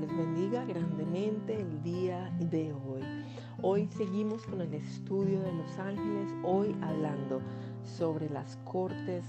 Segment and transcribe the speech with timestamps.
[0.00, 3.02] Les bendiga grandemente el día de hoy.
[3.62, 7.40] Hoy seguimos con el estudio de los ángeles, hoy hablando
[7.82, 9.24] sobre las cortes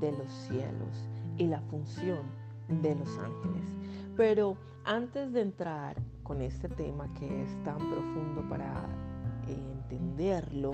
[0.00, 1.08] de los cielos
[1.38, 2.20] y la función
[2.68, 3.64] de los ángeles.
[4.14, 8.86] Pero antes de entrar con este tema que es tan profundo para
[9.48, 10.72] entenderlo,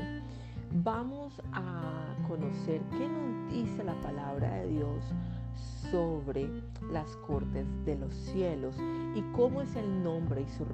[0.83, 5.05] vamos a conocer qué nos dice la palabra de Dios
[5.91, 6.49] sobre
[6.93, 8.75] las cortes de los cielos
[9.15, 10.67] y cómo es el nombre y sus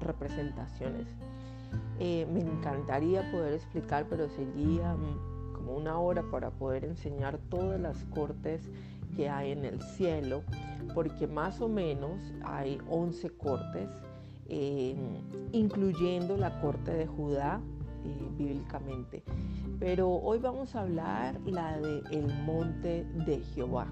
[0.00, 1.06] representaciones.
[1.98, 7.80] Eh, me encantaría poder explicar, pero sería mm, como una hora para poder enseñar todas
[7.80, 8.68] las cortes
[9.16, 10.42] que hay en el cielo,
[10.94, 13.88] porque más o menos hay 11 cortes,
[14.48, 14.96] eh,
[15.52, 17.60] incluyendo la corte de Judá
[18.04, 19.22] eh, bíblicamente.
[19.78, 23.86] Pero hoy vamos a hablar la de el monte de Jehová.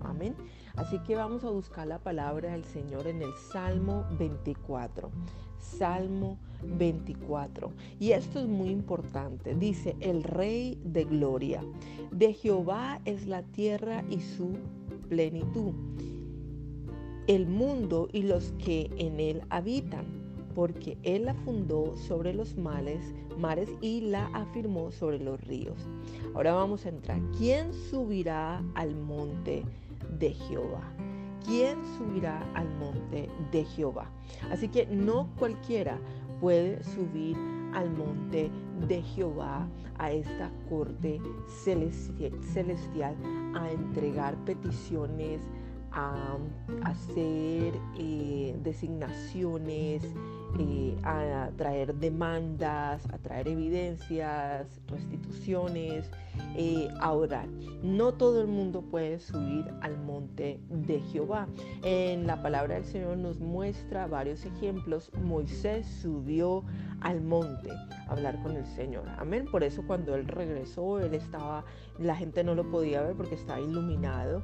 [0.00, 0.34] Amén.
[0.76, 5.10] Así que vamos a buscar la palabra del Señor en el Salmo 24.
[5.58, 7.72] Salmo 24.
[7.98, 9.54] Y esto es muy importante.
[9.54, 11.62] Dice, el Rey de Gloria.
[12.10, 14.58] De Jehová es la tierra y su
[15.08, 15.72] plenitud.
[17.26, 20.04] El mundo y los que en él habitan.
[20.54, 25.78] Porque él la fundó sobre los males, mares y la afirmó sobre los ríos.
[26.34, 27.20] Ahora vamos a entrar.
[27.38, 29.64] ¿Quién subirá al monte
[30.18, 30.82] de Jehová.
[31.44, 34.10] ¿Quién subirá al monte de Jehová?
[34.50, 35.98] Así que no cualquiera
[36.40, 37.36] puede subir
[37.72, 38.50] al monte
[38.88, 41.20] de Jehová, a esta corte
[41.62, 43.16] celestial,
[43.54, 45.40] a entregar peticiones,
[45.92, 46.36] a
[46.82, 50.02] hacer eh, designaciones,
[50.58, 56.10] eh, a traer demandas, a traer evidencias, restituciones,
[56.56, 57.46] eh, a orar.
[57.82, 61.46] No todo el mundo puede subir al monte de Jehová.
[61.82, 65.10] En la palabra del Señor nos muestra varios ejemplos.
[65.22, 66.64] Moisés subió
[67.00, 69.08] al monte a hablar con el Señor.
[69.18, 69.46] Amén.
[69.50, 71.64] Por eso cuando él regresó, él estaba,
[71.98, 74.42] la gente no lo podía ver porque estaba iluminado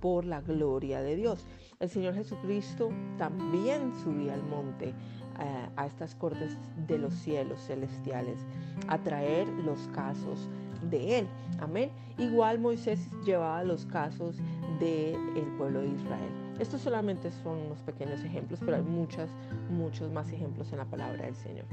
[0.00, 1.46] por la gloria de Dios.
[1.80, 4.92] El Señor Jesucristo también subía al monte
[5.40, 6.56] eh, a estas cortes
[6.86, 8.38] de los cielos celestiales
[8.88, 10.48] a traer los casos
[10.90, 11.28] de él.
[11.60, 11.90] Amén.
[12.18, 14.36] Igual Moisés llevaba los casos
[14.78, 16.30] del pueblo de Israel.
[16.60, 19.28] Estos solamente son unos pequeños ejemplos, pero hay muchos,
[19.70, 21.64] muchos más ejemplos en la palabra del Señor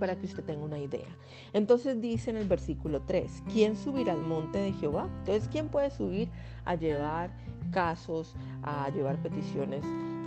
[0.00, 1.06] para que usted tenga una idea.
[1.52, 5.08] Entonces dice en el versículo 3, ¿quién subirá al monte de Jehová?
[5.20, 6.28] Entonces, ¿quién puede subir
[6.64, 7.30] a llevar
[7.70, 9.84] casos, a llevar peticiones?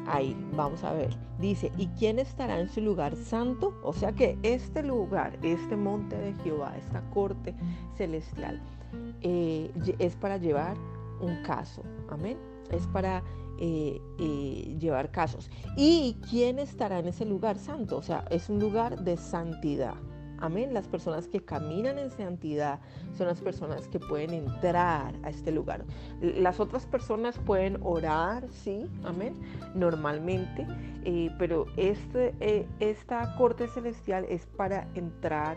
[0.08, 1.16] Ahí, vamos a ver.
[1.40, 3.74] Dice, ¿y quién estará en su lugar santo?
[3.84, 7.56] O sea que este lugar, este monte de Jehová, esta corte
[7.96, 8.62] celestial,
[9.22, 10.78] eh, es para llevar
[11.22, 11.84] un caso.
[12.10, 12.38] Amén.
[12.70, 13.24] Es para
[13.60, 15.50] eh, eh, llevar casos.
[15.78, 17.98] ¿Y quién estará en ese lugar santo?
[17.98, 19.96] O sea, es un lugar de santidad.
[20.44, 20.74] Amén.
[20.74, 22.82] Las personas que caminan en santidad
[23.18, 25.86] son las personas que pueden entrar a este lugar.
[26.20, 29.36] Las otras personas pueden orar, sí, amén,
[29.74, 30.68] normalmente,
[31.06, 35.56] eh, pero este, esta corte celestial es para entrar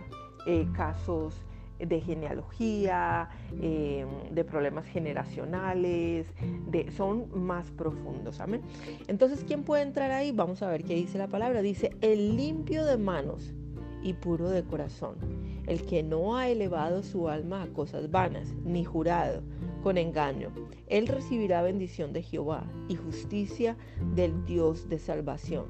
[0.77, 1.35] casos
[1.81, 3.29] de genealogía,
[3.61, 6.29] em, de problemas generacionales,
[6.69, 8.39] de, son más profundos.
[8.39, 8.63] Amén.
[9.09, 10.31] Entonces, ¿quién puede entrar ahí?
[10.31, 11.61] Vamos a ver qué dice la palabra.
[11.61, 13.53] Dice, el limpio de manos
[14.07, 15.17] y puro de corazón,
[15.67, 19.43] el que no ha elevado su alma a cosas vanas, ni jurado
[19.83, 20.51] con engaño.
[20.87, 23.77] Él recibirá bendición de Jehová y justicia
[24.15, 25.67] del Dios de salvación.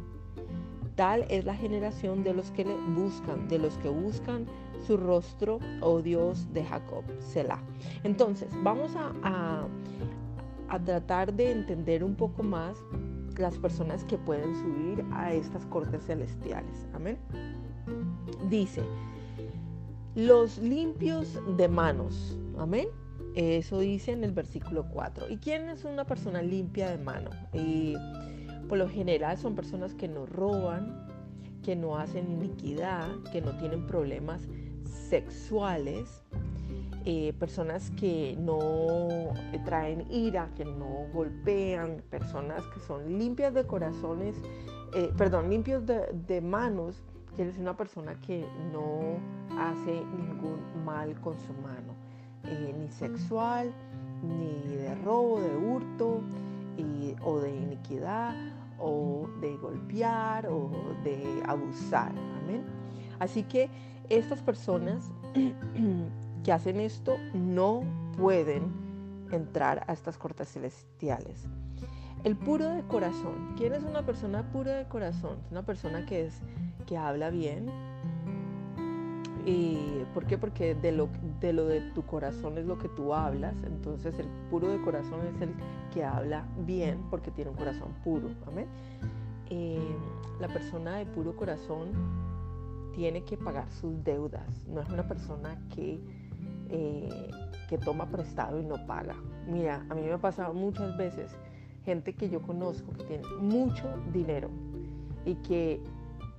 [0.97, 4.45] Tal es la generación de los que le buscan, de los que buscan
[4.87, 7.63] su rostro, oh Dios de Jacob, Selah.
[8.05, 9.67] Entonces, vamos a,
[10.69, 12.77] a tratar de entender un poco más
[13.39, 16.87] las personas que pueden subir a estas cortes celestiales.
[16.93, 17.19] Amén.
[18.49, 18.83] Dice,
[20.15, 22.37] los limpios de manos.
[22.59, 22.89] Amén.
[23.35, 25.29] Eso dice en el versículo 4.
[25.29, 27.31] ¿Y quién es una persona limpia de mano?
[28.69, 31.07] Por lo general son personas que no roban,
[31.63, 34.49] que no hacen iniquidad, que no tienen problemas
[35.09, 36.23] sexuales,
[37.05, 39.33] eh, personas que no
[39.65, 44.37] traen ira, que no golpean, personas que son limpias de corazones,
[44.95, 47.05] eh, perdón, limpios de, manos,
[47.37, 49.19] que es una persona que no
[49.59, 51.95] hace ningún mal con su mano,
[52.45, 53.73] eh, ni sexual,
[54.23, 56.23] ni de robo, de hurto
[57.23, 58.35] o de iniquidad
[58.79, 60.71] o de golpear o
[61.03, 62.11] de abusar.
[62.43, 62.65] Amén.
[63.19, 63.71] Así que
[64.09, 65.11] estas personas
[66.45, 67.83] que hacen esto no
[68.17, 68.73] pueden
[69.33, 71.45] entrar a estas cortes celestiales.
[72.25, 73.55] El puro de corazón.
[73.57, 75.39] ¿Quién es una persona pura de corazón?
[75.51, 76.41] Una persona que es
[76.87, 77.67] que habla bien.
[79.45, 80.39] ¿Y por qué?
[80.39, 81.09] Porque de lo,
[81.41, 83.55] de tu corazón es lo que tú hablas.
[83.65, 85.55] Entonces el puro de corazón es el
[85.93, 88.31] que habla bien porque tiene un corazón puro.
[88.47, 88.67] Amén.
[89.51, 89.79] Eh,
[90.41, 91.91] la persona de puro corazón
[92.95, 94.67] tiene que pagar sus deudas.
[94.67, 96.01] No es una persona que,
[96.71, 97.31] eh,
[97.69, 99.15] que toma prestado y no paga.
[99.47, 101.31] Mira, a mí me ha pasado muchas veces
[101.85, 104.51] gente que yo conozco que tiene mucho dinero
[105.25, 105.81] y que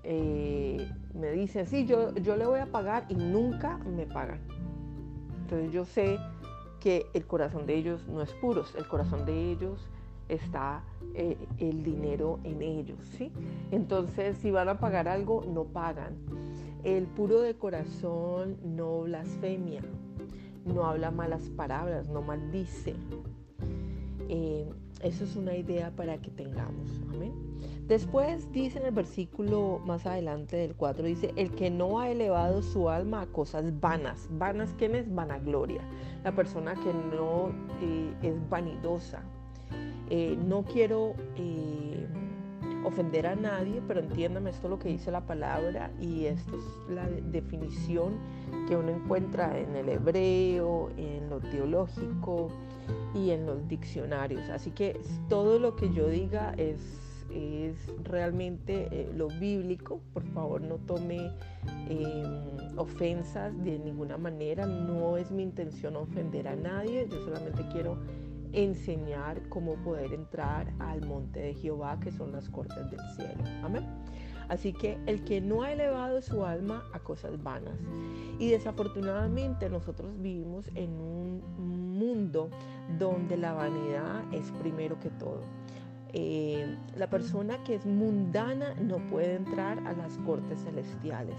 [0.10, 4.40] eh, me dicen, sí, yo, yo le voy a pagar y nunca me pagan.
[5.42, 6.18] Entonces yo sé
[6.80, 9.86] que el corazón de ellos no es puro, el corazón de ellos
[10.30, 10.82] está
[11.14, 13.34] eh, el dinero en ellos, ¿sí?
[13.72, 16.16] Entonces, si van a pagar algo, no pagan.
[16.86, 19.82] El puro de corazón no blasfemia,
[20.66, 22.96] no habla malas palabras, no maldice.
[24.30, 24.70] Eh,
[25.04, 26.90] eso es una idea para que tengamos.
[27.10, 27.34] Amén.
[27.88, 32.62] Después dice en el versículo más adelante del 4, dice, el que no ha elevado
[32.62, 34.28] su alma a cosas vanas.
[34.32, 35.14] Vanas, ¿quién es?
[35.14, 35.82] Vanagloria.
[36.24, 37.52] La persona que no
[37.82, 39.22] eh, es vanidosa,
[40.10, 42.08] eh, no quiero eh,
[42.84, 47.08] ofender a nadie, pero entiéndame esto lo que dice la palabra y esto es la
[47.08, 48.16] definición
[48.68, 52.50] que uno encuentra en el hebreo, en lo teológico
[53.14, 54.50] y en los diccionarios.
[54.50, 55.00] Así que
[55.30, 56.80] todo lo que yo diga es,
[57.32, 60.02] es realmente eh, lo bíblico.
[60.14, 61.32] Por favor, no tome
[61.90, 64.66] em, ofensas de ninguna manera.
[64.66, 67.08] No es mi intención ofender a nadie.
[67.10, 67.98] Yo solamente quiero
[68.54, 73.44] enseñar cómo poder entrar al monte de Jehová, que son las cortes del cielo.
[73.64, 73.86] Amén.
[74.50, 77.80] Así que el que no ha elevado su alma a cosas vanas.
[78.40, 81.42] Y desafortunadamente nosotros vivimos en un
[81.98, 82.50] mundo
[82.98, 85.42] donde la vanidad es primero que todo.
[86.14, 91.36] Eh, la persona que es mundana no puede entrar a las cortes celestiales.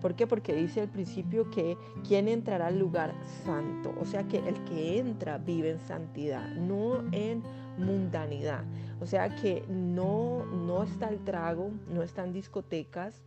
[0.00, 0.26] ¿Por qué?
[0.26, 1.76] Porque dice al principio que
[2.06, 3.14] quien entrará al lugar
[3.44, 7.42] santo, o sea que el que entra vive en santidad, no en
[7.78, 8.64] mundanidad.
[9.00, 13.22] O sea que no, no está el trago, no están discotecas,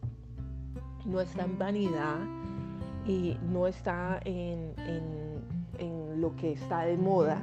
[1.05, 2.17] no está en vanidad
[3.07, 4.73] y no está en,
[6.17, 7.41] lo que está de moda,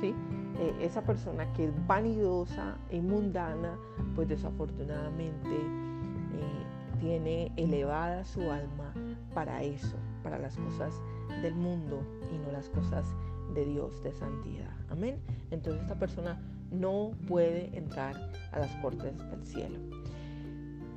[0.00, 0.14] ¿sí?
[0.60, 3.76] Eh, esa persona que es vanidosa y mundana,
[4.14, 5.78] pues desafortunadamente
[6.98, 8.92] tiene elevada su alma
[9.34, 10.92] para eso, para las cosas
[11.42, 12.02] del mundo
[12.32, 13.06] y no las cosas
[13.54, 14.70] de Dios, de santidad.
[14.90, 15.20] Amén.
[15.50, 16.40] Entonces esta persona
[16.70, 19.78] no puede entrar a las cortes del cielo.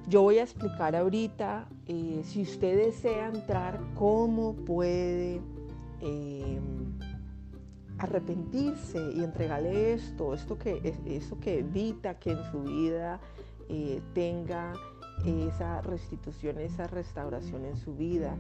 [0.08, 5.42] Yo voy a explicar ahorita, eh, si usted desea entrar, cómo puede
[6.02, 6.98] em,
[7.98, 13.20] arrepentirse y entregarle esto, esto que, esto que evita que en su vida
[13.70, 14.74] eh, tenga
[15.26, 18.36] esa restitución, esa restauración en su vida,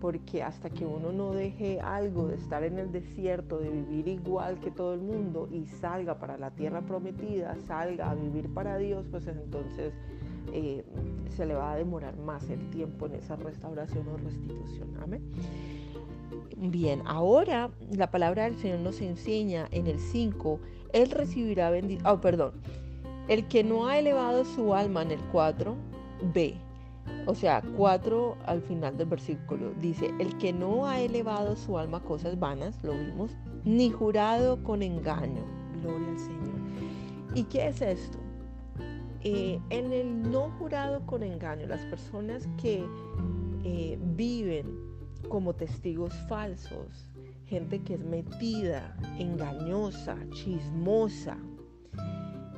[0.00, 4.60] porque hasta que uno no deje algo de estar en el desierto, de vivir igual
[4.60, 9.06] que todo el mundo y salga para la tierra prometida, salga a vivir para Dios,
[9.10, 9.94] pues entonces
[10.52, 10.84] eh,
[11.36, 14.88] se le va a demorar más el tiempo en esa restauración o restitución.
[15.02, 15.22] Amén.
[16.56, 20.60] Bien, ahora la palabra del Señor nos enseña en el 5,
[20.92, 22.06] Él recibirá bendición.
[22.06, 22.52] Oh, perdón.
[23.28, 25.74] El que no ha elevado su alma en el 4,
[26.32, 26.54] B.
[27.26, 31.98] O sea, 4 al final del versículo dice, el que no ha elevado su alma
[31.98, 35.44] a cosas vanas, lo vimos, ni jurado con engaño.
[35.82, 36.54] Gloria al Señor.
[37.34, 38.18] ¿Y qué es esto?
[39.22, 42.84] Eh, en el no jurado con engaño, las personas que
[43.64, 44.66] eh, viven
[45.30, 47.08] como testigos falsos,
[47.46, 51.38] gente que es metida, engañosa, chismosa,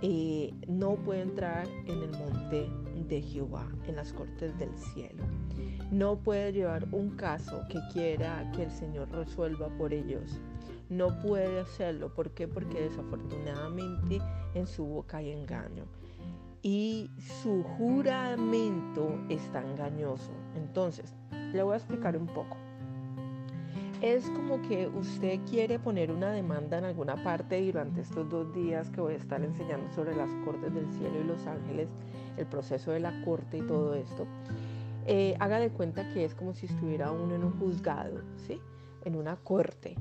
[0.03, 2.69] eh, no puede entrar en el monte
[3.09, 5.25] de Jehová, en las cortes del cielo.
[5.91, 10.41] No puede llevar un caso que quiera que el Señor resuelva por ellos.
[10.89, 12.15] No puede hacerlo.
[12.15, 12.47] ¿Por qué?
[12.49, 14.21] Porque desafortunadamente
[14.55, 15.85] en su boca hay engaño.
[16.63, 17.11] Y
[17.43, 20.33] su juramento está engañoso.
[20.57, 21.15] Entonces,
[21.53, 22.57] le voy a explicar un poco
[24.03, 28.91] es como que usted quiere poner una demanda en alguna parte durante estos dos días
[28.91, 31.89] que voy a estar enseñando sobre las cortes del cielo y los ángeles,
[32.37, 34.27] el proceso de la corte y todo esto.
[35.07, 38.61] Eh, haga de cuenta que es como si estuviera uno en un juzgado, ¿sí?
[39.05, 39.95] En una corte.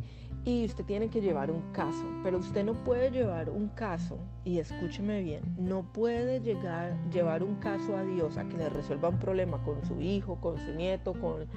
[0.43, 4.59] Y usted tiene que llevar un caso, pero usted no puede llevar un caso, y
[4.59, 9.17] escúcheme bien, no puede llegar, llevar un caso a Dios a que le resuelva un
[9.17, 11.47] problema con su hijo, con su nieto, con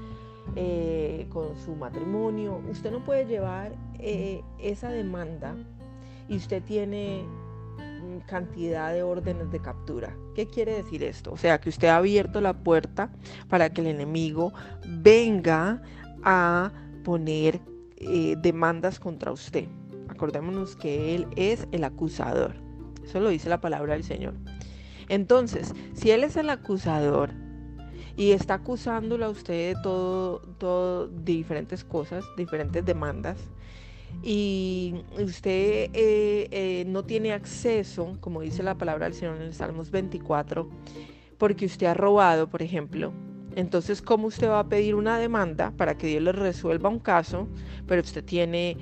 [0.57, 2.61] eh, con su matrimonio.
[2.71, 5.55] Usted no puede llevar eh, esa demanda
[6.29, 7.25] y usted tiene
[8.27, 10.17] cantidad de órdenes de captura.
[10.35, 11.33] ¿Qué quiere decir esto?
[11.33, 13.11] O sea, que usted ha abierto la puerta
[13.49, 14.53] para que el enemigo
[14.87, 15.83] venga
[16.23, 16.73] a
[17.05, 17.61] poner
[17.97, 19.69] eh, demandas contra usted.
[20.09, 22.55] Acordémonos que Él es el acusador.
[23.05, 24.35] Eso lo dice la palabra del Señor.
[25.09, 27.31] Entonces, si Él es el acusador
[28.17, 33.39] y está acusándolo a usted de todo, todo, de diferentes cosas, diferentes demandas,
[34.23, 39.55] y usted eh, eh, no tiene acceso, como dice la palabra del Señor en el
[39.55, 40.69] Salmos 24,
[41.39, 43.13] porque usted ha robado, por ejemplo,
[43.55, 47.49] entonces, ¿cómo usted va a pedir una demanda para que Dios le resuelva un caso,
[47.87, 48.77] pero usted tiene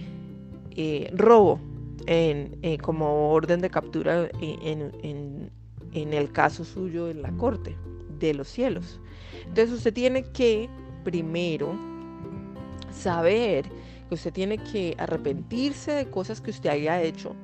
[0.73, 1.61] eh, robo
[2.07, 5.51] en, como orden de captura en,
[5.93, 7.77] en el caso suyo en la corte
[8.19, 9.01] de los cielos?
[9.47, 10.69] Entonces, usted tiene que
[11.05, 11.75] primero
[12.91, 13.67] saber
[14.09, 17.35] que usted tiene que arrepentirse de cosas que usted haya hecho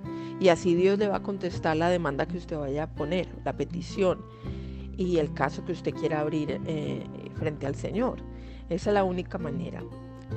[0.42, 3.57] y así Dios le va a contestar la demanda que usted vaya a poner, la
[3.57, 4.25] petición
[4.97, 7.04] y el caso que usted quiera abrir eh,
[7.35, 8.19] frente al Señor.
[8.69, 9.83] Esa es la única manera.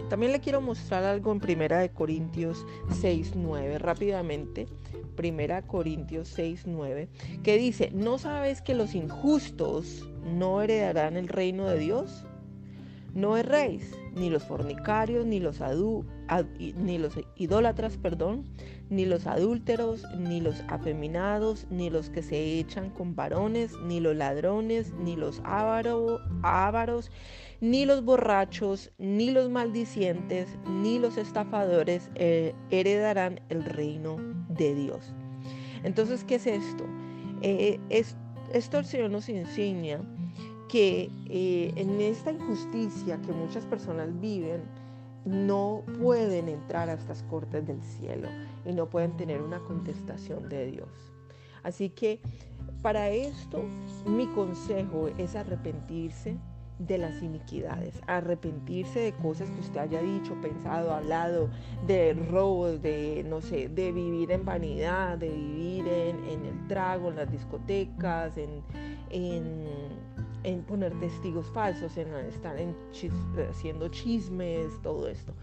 [0.09, 4.67] También le quiero mostrar algo en Primera de Corintios 6, 9, rápidamente.
[5.15, 7.07] Primera Corintios 6, 9,
[7.41, 12.25] que dice, ¿no sabes que los injustos no heredarán el reino de Dios?
[13.13, 15.61] No erréis, ni los fornicarios, ni los,
[16.59, 18.45] ni los idólatras, perdón,
[18.89, 24.15] ni los adúlteros, ni los afeminados, ni los que se echan con varones, ni los
[24.15, 27.11] ladrones, ni los ávaros,
[27.61, 34.17] ni los borrachos, ni los maldicientes, ni los estafadores eh, heredarán el reino
[34.49, 35.13] de Dios.
[35.83, 36.85] Entonces, ¿qué es esto?
[37.41, 40.01] Eh, esto el Señor nos enseña
[40.69, 44.63] que eh, en esta injusticia que muchas personas viven,
[45.25, 48.29] no pueden entrar a estas cortes del cielo
[48.65, 50.89] y no pueden tener una contestación de Dios.
[51.63, 52.21] Así que
[52.81, 53.63] para esto
[54.05, 56.37] mi consejo es arrepentirse
[56.77, 61.49] de las iniquidades, arrepentirse de cosas que usted haya dicho, pensado, hablado,
[61.87, 67.15] de robos, de, no sé, de vivir en vanidad, de vivir en, el trago, en
[67.15, 68.61] las discotecas, en
[69.09, 69.65] en
[70.67, 72.75] poner testigos falsos, en estar en
[73.49, 75.33] haciendo chismes, todo esto.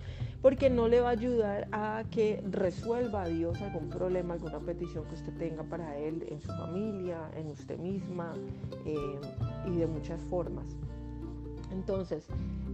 [0.40, 5.04] Porque no le va a ayudar a que resuelva a Dios algún problema, alguna petición
[5.04, 8.34] que usted tenga para Él en su familia, en usted misma
[8.84, 9.20] eh,
[9.66, 10.66] y de muchas formas.
[11.70, 12.26] Entonces,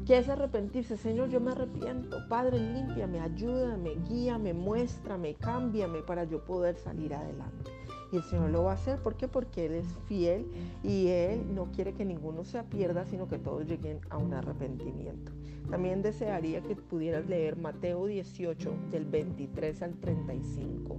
[0.06, 0.96] ¿qué es arrepentirse?
[0.96, 2.18] Señor, yo me arrepiento.
[2.28, 7.77] Padre, límpiame, ayúdame, guíame, muéstrame, cámbiame para yo poder salir adelante.
[8.12, 8.98] Y el Señor lo va a hacer.
[9.02, 9.28] ¿Por qué?
[9.28, 10.46] Porque Él es fiel
[10.82, 15.32] y Él no quiere que ninguno se pierda, sino que todos lleguen a un arrepentimiento.
[15.70, 20.98] También desearía que pudieras leer Mateo 18 del 23 al 35.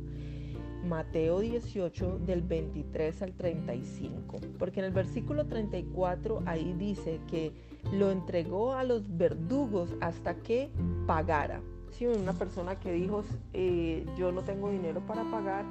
[0.85, 4.39] Mateo 18 del 23 al 35.
[4.57, 7.51] Porque en el versículo 34 ahí dice que
[7.91, 10.69] lo entregó a los verdugos hasta que
[11.07, 11.61] pagara
[12.07, 15.65] una persona que dijo, eh, yo no tengo dinero para pagar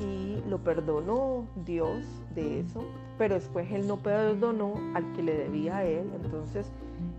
[0.00, 2.04] y lo perdonó Dios
[2.34, 2.84] de eso,
[3.18, 6.70] pero después él no perdonó al que le debía a él, entonces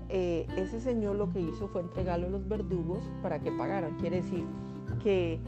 [0.09, 3.97] eh, ese señor lo que hizo fue entregarlo a los verdugos para que pagaran.
[3.97, 4.43] Quiere decir
[5.03, 5.39] que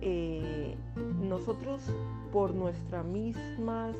[0.00, 0.76] eh,
[1.22, 1.82] nosotros
[2.32, 3.96] por nuestras mismas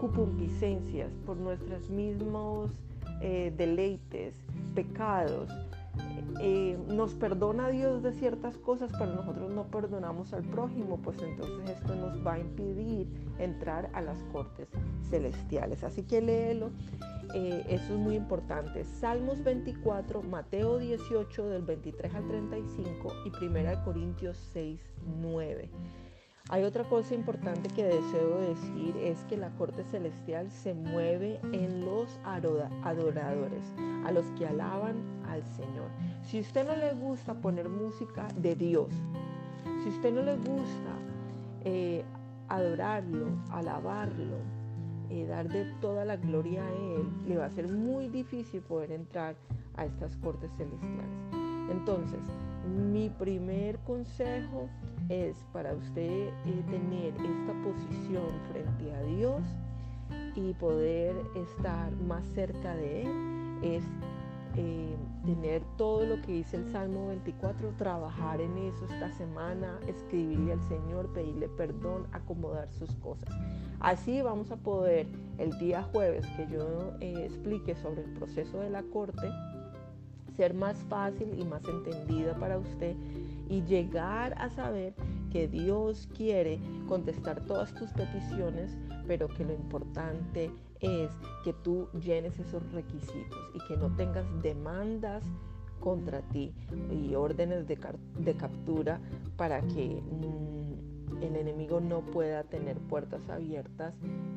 [0.00, 2.70] cupupiscencias, por nuestros mismos
[3.56, 4.34] deleites,
[4.74, 5.48] pecados,
[6.40, 11.70] eh, nos perdona Dios de ciertas cosas, pero nosotros no perdonamos al prójimo, pues entonces
[11.70, 13.06] esto nos va a impedir
[13.38, 14.68] entrar a las cortes
[15.08, 15.84] celestiales.
[15.84, 16.70] Así que léelo,
[17.34, 18.84] eh, eso es muy importante.
[18.84, 24.80] Salmos 24, Mateo 18 del 23 al 35 y 1 Corintios 6,
[25.20, 25.70] 9.
[26.48, 31.84] Hay otra cosa importante que deseo decir, es que la corte celestial se mueve en
[31.84, 33.64] los adoradores,
[34.04, 34.96] a los que alaban
[35.28, 35.88] al Señor.
[36.22, 38.88] Si usted no le gusta poner música de Dios,
[39.82, 40.98] si usted no le gusta
[41.64, 42.04] eh,
[42.48, 44.36] adorarlo, alabarlo,
[45.10, 48.92] eh, dar de toda la gloria a Él, le va a ser muy difícil poder
[48.92, 49.36] entrar
[49.76, 51.06] a estas cortes celestiales.
[51.70, 52.20] Entonces,
[52.92, 54.68] mi primer consejo
[55.52, 59.42] para usted eh, tener esta posición frente a Dios
[60.34, 63.08] y poder estar más cerca de Él,
[63.62, 63.84] es
[64.56, 70.52] eh, tener todo lo que dice el Salmo 24, trabajar en eso esta semana, escribirle
[70.52, 73.30] al Señor, pedirle perdón, acomodar sus cosas.
[73.80, 75.06] Así vamos a poder
[75.38, 79.28] el día jueves que yo eh, explique sobre el proceso de la corte,
[80.36, 82.96] ser más fácil y más entendida para usted
[83.48, 84.94] y llegar a saber
[85.30, 91.10] que Dios quiere contestar todas tus peticiones, pero que lo importante es
[91.44, 95.24] que tú llenes esos requisitos y que no tengas demandas
[95.80, 96.52] contra ti
[96.90, 97.76] y órdenes de,
[98.36, 99.00] captura
[99.36, 100.81] para que mm,
[101.22, 103.94] el enemigo no pueda tener puertas abiertas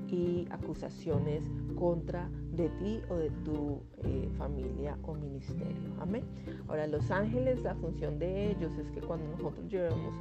[0.08, 1.44] y acusaciones
[1.78, 5.94] contra de ti o de tu eh, familia o ministerio.
[6.00, 6.24] Amén.
[6.68, 10.14] Ahora, los ángeles, la función de ellos es que cuando nosotros llevemos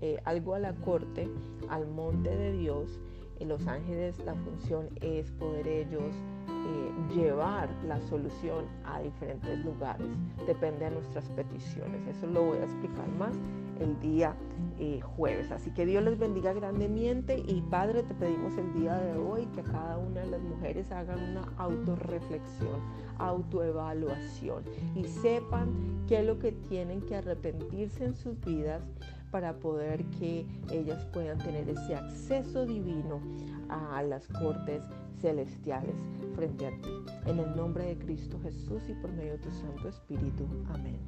[0.00, 1.28] eh, algo a la corte,
[1.68, 3.00] al monte de Dios,
[3.40, 6.14] en los ángeles la función es poder ellos
[6.48, 10.06] eh, llevar la solución a diferentes lugares.
[10.46, 12.06] Depende de nuestras peticiones.
[12.06, 13.36] Eso lo voy a explicar más
[13.80, 14.34] el día
[14.78, 15.50] eh, jueves.
[15.50, 19.62] Así que Dios les bendiga grandemente y Padre, te pedimos el día de hoy que
[19.62, 22.80] cada una de las mujeres hagan una autorreflexión,
[23.18, 24.64] autoevaluación
[24.94, 28.82] y sepan qué es lo que tienen que arrepentirse en sus vidas
[29.30, 33.20] para poder que ellas puedan tener ese acceso divino
[33.68, 34.84] a las cortes
[35.20, 35.96] celestiales
[36.36, 36.90] frente a ti.
[37.26, 40.46] En el nombre de Cristo Jesús y por medio de tu Santo Espíritu.
[40.72, 41.00] Amén.